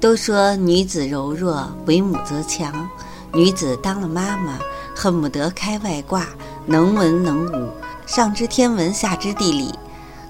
[0.00, 2.88] 都说女子柔弱，为母则强。
[3.34, 4.58] 女子当了妈妈，
[4.96, 6.26] 恨不得开外挂，
[6.64, 7.68] 能文能武，
[8.06, 9.74] 上知天文，下知地理。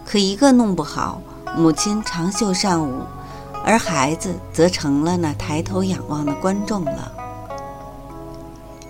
[0.04, 1.22] 可一个弄不好，
[1.56, 3.04] 母亲长袖善舞，
[3.64, 7.12] 而孩子则成了那抬头仰望的观众了。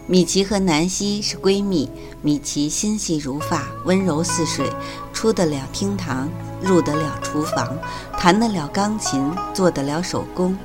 [0.06, 1.88] 米奇和南希是闺蜜，
[2.22, 4.72] 米奇心细如发，温柔似水，
[5.12, 6.26] 出得了厅堂，
[6.62, 7.76] 入得了厨房，
[8.18, 10.56] 弹得了钢琴，做得了手工。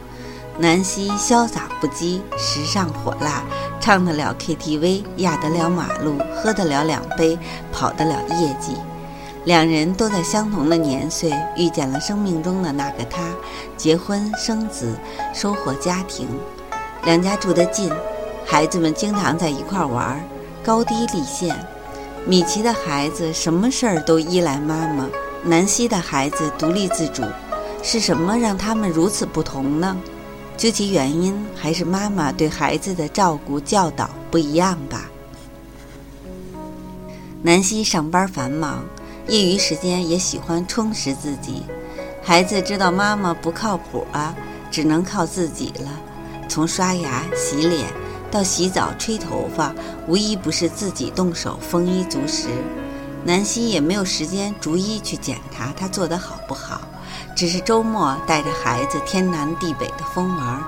[0.58, 3.44] 南希潇洒不羁，时尚火辣，
[3.82, 7.38] 唱得了 KTV，压得了马路，喝得了两杯，
[7.74, 8.78] 跑得了业绩。
[9.44, 13.22] 两人都在相同的年岁遇见了生命中的那个他，
[13.76, 14.96] 结婚生子，
[15.34, 16.26] 收获家庭。
[17.04, 17.92] 两家住得近，
[18.46, 20.24] 孩子们经常在一块玩，
[20.64, 21.54] 高低立现。
[22.26, 25.06] 米奇的孩子什么事儿都依赖妈妈，
[25.44, 27.24] 南希的孩子独立自主。
[27.84, 29.96] 是什么让他们如此不同呢？
[30.58, 35.10] 究其原因，还是妈妈对孩子的照顾教导不一样吧。
[37.42, 38.84] 南希上班繁忙，
[39.28, 41.64] 业余时间也喜欢充实自己。
[42.24, 44.34] 孩子知道妈妈不靠谱啊，
[44.72, 45.92] 只能靠自己了。
[46.48, 47.88] 从刷牙、洗脸
[48.32, 49.76] 到洗澡、吹头发，
[50.08, 52.48] 无一不是自己动手，丰衣足食。
[53.26, 56.80] 南希也没有时间逐一去检查他做得好不好。
[57.36, 60.64] 只是周末带着孩子天南地北的疯玩，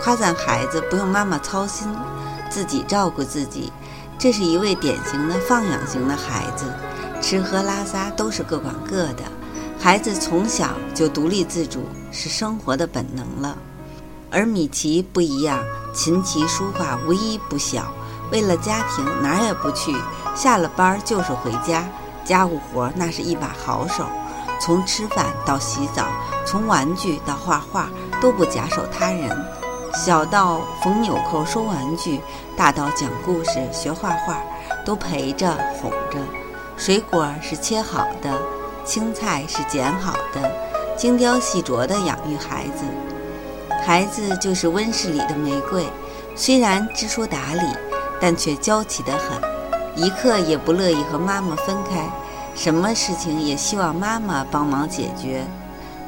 [0.00, 1.88] 夸赞孩子不用妈妈操心，
[2.50, 3.72] 自己照顾自己。
[4.18, 6.66] 这是一位典型的放养型的孩子，
[7.20, 9.24] 吃喝拉撒都是各管各的。
[9.80, 13.56] 孩子从小就独立自主，是生活的本能了。
[14.30, 15.64] 而米奇不一样，
[15.94, 17.92] 琴棋书画无一不晓，
[18.30, 19.92] 为了家庭哪儿也不去，
[20.34, 21.84] 下了班就是回家，
[22.24, 24.04] 家务活那是一把好手。
[24.60, 26.06] 从吃饭到洗澡，
[26.46, 27.88] 从玩具到画画，
[28.20, 29.30] 都不假手他人。
[29.94, 32.20] 小到缝纽扣、收玩具，
[32.56, 34.38] 大到讲故事、学画画，
[34.84, 36.18] 都陪着哄着。
[36.76, 38.40] 水果是切好的，
[38.84, 40.50] 青菜是剪好的，
[40.96, 42.84] 精雕细琢地养育孩子。
[43.86, 45.86] 孩子就是温室里的玫瑰，
[46.34, 47.62] 虽然知书达理，
[48.20, 49.40] 但却娇气得很，
[49.96, 52.08] 一刻也不乐意和妈妈分开。
[52.54, 55.44] 什么事情也希望妈妈帮忙解决。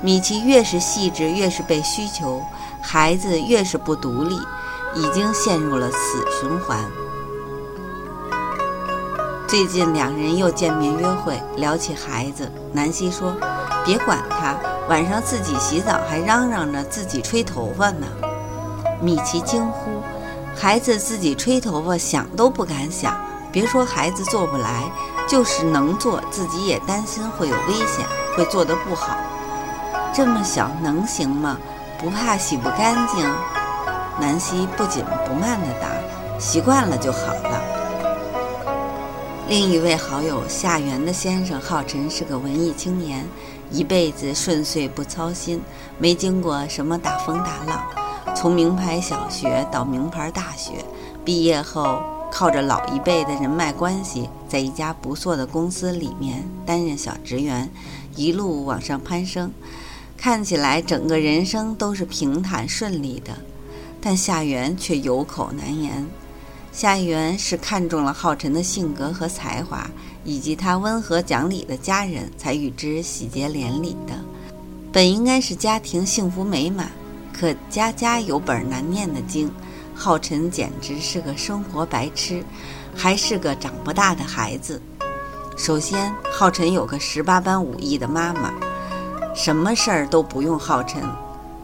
[0.00, 2.40] 米奇越是细致，越是被需求，
[2.80, 4.38] 孩子越是不独立，
[4.94, 6.78] 已经陷入了死循环。
[9.48, 13.34] 最近两人又见面约会，聊起孩子，南希说
[13.84, 14.54] ：“别管他，
[14.88, 18.06] 晚上自己洗澡还嚷嚷着自己吹头发呢。”
[19.00, 19.90] 米奇惊呼
[20.54, 23.16] ：“孩子自己吹头发，想都不敢想。”
[23.56, 24.82] 别说孩子做不来，
[25.26, 28.06] 就是能做，自己也担心会有危险，
[28.36, 29.16] 会做得不好。
[30.12, 31.56] 这么小能行吗？
[31.98, 33.26] 不怕洗不干净？
[34.20, 35.88] 南希不紧不慢地答
[36.38, 37.62] ：“习惯了就好了。”
[39.48, 43.26] 另一位好友夏园的先生浩辰是个文艺青年，
[43.70, 45.62] 一辈子顺遂不操心，
[45.96, 47.82] 没经过什么大风大浪，
[48.34, 50.84] 从名牌小学到名牌大学，
[51.24, 52.02] 毕业后。
[52.38, 57.66] 靠着老一辈的人脉关系，在一家不错的公司里面担任小职员，
[58.14, 59.50] 一路往上攀升，
[60.18, 63.32] 看起来整个人生都是平坦顺利的。
[64.02, 66.06] 但夏元却有口难言。
[66.72, 69.90] 夏元是看中了浩辰的性格和才华，
[70.22, 74.12] 以及他温和讲理的家人，才与之喜结连理的。
[74.92, 76.92] 本应该是家庭幸福美满，
[77.32, 79.50] 可家家有本难念的经。
[79.98, 82.44] 浩辰简直是个生活白痴，
[82.94, 84.80] 还是个长不大的孩子。
[85.56, 88.52] 首先，浩辰有个十八般武艺的妈妈，
[89.34, 91.02] 什么事儿都不用浩辰。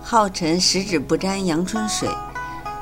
[0.02, 2.08] 浩辰十指不沾阳春水。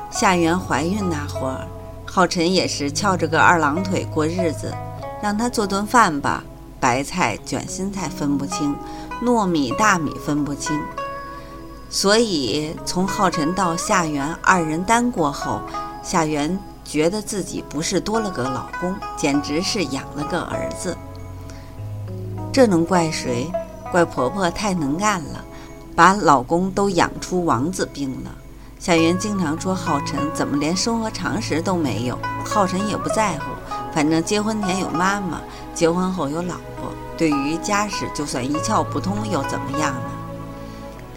[0.09, 1.67] 夏元怀孕那会儿，
[2.05, 4.73] 浩辰也是翘着个二郎腿过日子，
[5.21, 6.41] 让他做顿饭吧，
[6.79, 8.73] 白菜卷心菜分不清，
[9.21, 10.79] 糯米大米分不清。
[11.91, 15.59] 所以，从浩辰到夏元二人单过后，
[16.01, 20.97] 夏元觉得自己不是多了个老公，简直是养了个儿子。
[22.53, 23.51] 这能怪谁？
[23.91, 25.43] 怪婆婆太能干了。
[25.93, 28.31] 把老公都养出王子病了。
[28.79, 33.43] 夏媛经常说浩辰怎么连生活常识都没有，浩辰也不在乎，
[33.93, 35.41] 反正结婚前有妈妈，
[35.75, 40.20] 结婚后有老婆，对于家事就算一窍不通又怎么样呢？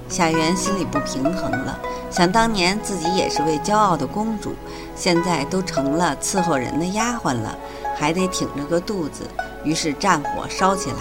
[0.09, 1.79] 夏元心里不平衡了，
[2.11, 4.55] 想当年自己也是位骄傲的公主，
[4.95, 7.57] 现在都成了伺候人的丫鬟了，
[7.97, 9.25] 还得挺着个肚子。
[9.65, 10.97] 于是战火烧起来，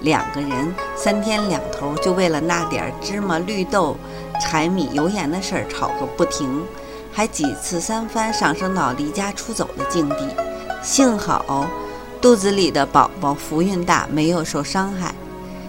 [0.00, 3.96] 两个人三天两头就为了那点芝麻绿豆、
[4.40, 6.62] 柴米油盐的事儿吵个不停，
[7.12, 10.28] 还几次三番上升到离家出走的境地。
[10.82, 11.68] 幸好
[12.22, 15.14] 肚子里的宝宝福运大，没有受伤害。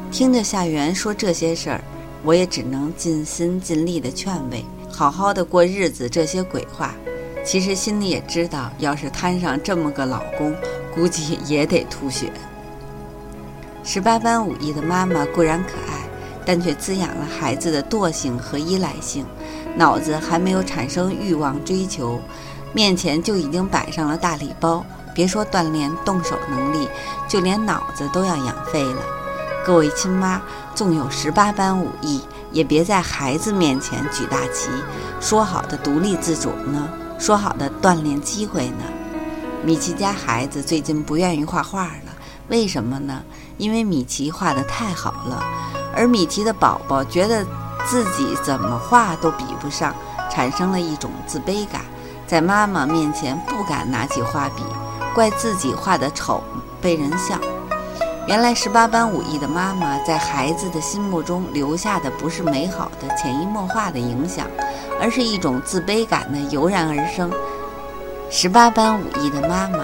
[0.10, 1.82] 听着夏元说这些事儿。
[2.28, 6.10] 我也只能尽心尽力的劝慰，好好的过日子。
[6.10, 6.94] 这些鬼话，
[7.46, 10.54] 其实心里也知道，要是摊上这么个老公，
[10.94, 12.30] 估计也得吐血。
[13.82, 16.06] 十八般武艺的妈妈固然可爱，
[16.46, 19.26] 但却滋养了孩子的惰性和依赖性，
[19.78, 22.20] 脑子还没有产生欲望追求，
[22.74, 24.86] 面前就已经摆上了大礼包。
[25.16, 26.90] 别说锻炼动手能力，
[27.26, 29.02] 就连脑子都要养废了。
[29.68, 30.42] 各位亲妈，
[30.74, 32.22] 纵有十八般武艺，
[32.54, 34.70] 也别在孩子面前举大旗。
[35.20, 36.88] 说好的独立自主呢？
[37.20, 38.86] 说好的锻炼机会呢？
[39.66, 42.14] 米奇家孩子最近不愿意画画了，
[42.48, 43.22] 为什么呢？
[43.58, 45.44] 因为米奇画的太好了，
[45.94, 47.46] 而米奇的宝宝觉得
[47.86, 49.94] 自己怎么画都比不上，
[50.32, 51.82] 产生了一种自卑感，
[52.26, 54.64] 在妈妈面前不敢拿起画笔，
[55.14, 56.42] 怪自己画的丑，
[56.80, 57.38] 被人笑。
[58.28, 64.46] 原来十八般武艺的妈妈在孩子的心目中留下的不是美好的潜移默化的影响，
[65.02, 67.32] 而是一种自卑感的油然而生。
[68.30, 69.80] 十八般武艺的妈妈，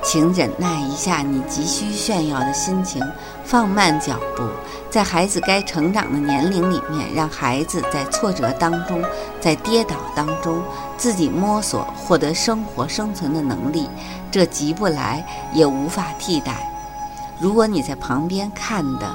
[0.00, 3.02] 请忍耐一下你急需炫耀的心情，
[3.44, 4.44] 放慢脚步，
[4.88, 9.02] 在孩子该成长的年龄里面，让孩子在挫折当中，
[9.40, 10.62] 在跌倒当中，
[10.96, 13.90] 自己摸索获得生活生存的能力。
[14.30, 16.64] 这急不来，也无法替代。
[17.40, 19.06] 如果你在旁边看的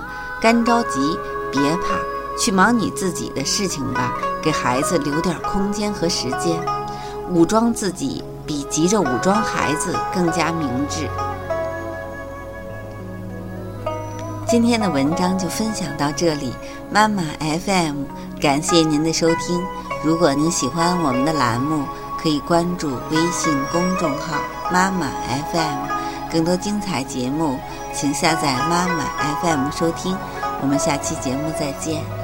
[0.42, 1.18] 干着急，
[1.52, 1.98] 别怕，
[2.40, 6.60] 去忙你自己的事情吧，给孩子留点空间和时间。
[7.30, 11.10] 武装自己比急着武装孩子更加明智。
[14.48, 16.54] 今天的文章就分享到这里，
[16.92, 18.04] 妈妈 FM，
[18.40, 19.62] 感谢您的收听。
[20.04, 21.86] 如果您喜欢我们的栏目，
[22.22, 24.38] 可以关注微信公众号
[24.72, 25.08] 妈妈
[25.52, 27.58] FM，更多精彩节目。
[27.94, 29.06] 请下载妈妈
[29.42, 30.18] FM 收听，
[30.62, 32.23] 我们下期节目再见。